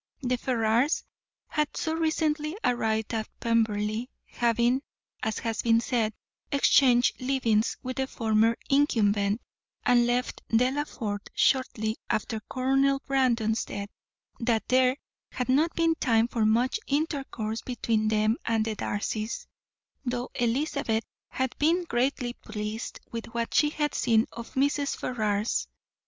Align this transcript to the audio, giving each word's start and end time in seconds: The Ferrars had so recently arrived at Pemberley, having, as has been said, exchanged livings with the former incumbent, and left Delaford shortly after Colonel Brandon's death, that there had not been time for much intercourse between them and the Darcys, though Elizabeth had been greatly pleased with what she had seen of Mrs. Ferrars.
The 0.23 0.37
Ferrars 0.39 1.03
had 1.45 1.77
so 1.77 1.93
recently 1.93 2.57
arrived 2.63 3.13
at 3.13 3.29
Pemberley, 3.39 4.09
having, 4.25 4.81
as 5.21 5.37
has 5.37 5.61
been 5.61 5.79
said, 5.79 6.11
exchanged 6.51 7.21
livings 7.21 7.77
with 7.83 7.97
the 7.97 8.07
former 8.07 8.57
incumbent, 8.67 9.41
and 9.85 10.07
left 10.07 10.41
Delaford 10.49 11.27
shortly 11.35 11.97
after 12.09 12.41
Colonel 12.49 12.99
Brandon's 13.05 13.63
death, 13.63 13.89
that 14.39 14.67
there 14.69 14.97
had 15.29 15.49
not 15.49 15.75
been 15.75 15.93
time 15.93 16.27
for 16.27 16.47
much 16.47 16.79
intercourse 16.87 17.61
between 17.61 18.07
them 18.07 18.37
and 18.43 18.65
the 18.65 18.75
Darcys, 18.75 19.45
though 20.03 20.31
Elizabeth 20.33 21.03
had 21.29 21.55
been 21.59 21.83
greatly 21.83 22.33
pleased 22.33 22.99
with 23.11 23.27
what 23.35 23.53
she 23.53 23.69
had 23.69 23.93
seen 23.93 24.25
of 24.31 24.55
Mrs. 24.55 24.97
Ferrars. 24.97 25.67